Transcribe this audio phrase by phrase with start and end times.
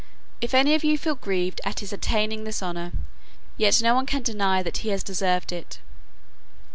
[0.41, 2.91] If any of you feel grieved at his attaining this honor,
[3.55, 5.77] yet no one can deny that he has deserved it."